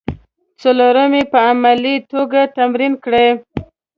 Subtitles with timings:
[0.61, 3.29] څلورم یې په عملي توګه تمرین کړئ.